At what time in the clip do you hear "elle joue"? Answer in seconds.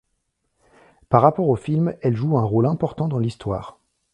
2.01-2.35